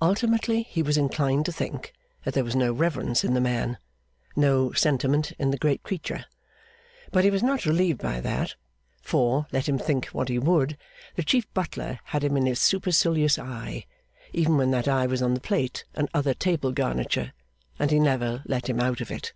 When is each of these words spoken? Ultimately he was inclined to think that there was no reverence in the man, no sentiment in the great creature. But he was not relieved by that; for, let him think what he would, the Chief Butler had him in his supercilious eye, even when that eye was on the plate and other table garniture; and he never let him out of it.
Ultimately 0.00 0.62
he 0.62 0.80
was 0.80 0.96
inclined 0.96 1.44
to 1.46 1.52
think 1.52 1.92
that 2.22 2.34
there 2.34 2.44
was 2.44 2.54
no 2.54 2.72
reverence 2.72 3.24
in 3.24 3.34
the 3.34 3.40
man, 3.40 3.78
no 4.36 4.70
sentiment 4.70 5.32
in 5.40 5.50
the 5.50 5.58
great 5.58 5.82
creature. 5.82 6.26
But 7.10 7.24
he 7.24 7.30
was 7.32 7.42
not 7.42 7.66
relieved 7.66 8.00
by 8.00 8.20
that; 8.20 8.54
for, 9.02 9.48
let 9.50 9.68
him 9.68 9.76
think 9.76 10.04
what 10.10 10.28
he 10.28 10.38
would, 10.38 10.78
the 11.16 11.24
Chief 11.24 11.52
Butler 11.52 11.98
had 12.04 12.22
him 12.22 12.36
in 12.36 12.46
his 12.46 12.60
supercilious 12.60 13.40
eye, 13.40 13.86
even 14.32 14.56
when 14.56 14.70
that 14.70 14.86
eye 14.86 15.06
was 15.08 15.20
on 15.20 15.34
the 15.34 15.40
plate 15.40 15.84
and 15.96 16.08
other 16.14 16.32
table 16.32 16.70
garniture; 16.70 17.32
and 17.76 17.90
he 17.90 17.98
never 17.98 18.44
let 18.46 18.68
him 18.68 18.78
out 18.78 19.00
of 19.00 19.10
it. 19.10 19.32